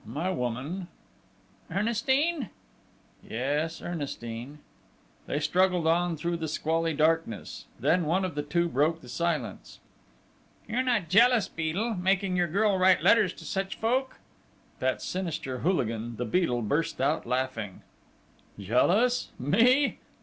[0.03, 0.87] "My woman...."
[1.69, 2.49] "Ernestine?"
[3.29, 3.83] "Yes.
[3.83, 4.57] Ernestine."
[5.27, 7.65] They struggled on through the squally darkness.
[7.79, 9.77] Then one of the two broke the silence.
[10.67, 14.17] "You're not jealous, Beadle, making your girl write letters to such folk?"
[14.79, 17.83] That sinister hooligan, the Beadle, burst out laughing.
[18.59, 19.29] "Jealous?
[19.37, 19.99] Me?